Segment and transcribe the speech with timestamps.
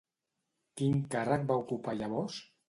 [0.81, 2.41] Quin càrrec va ocupar llavors?